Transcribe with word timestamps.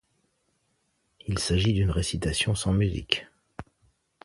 Il 1.27 1.37
s'agit 1.37 1.73
d'une 1.73 1.91
récitation 1.91 2.55
sans 2.55 2.73
musique. 2.73 3.27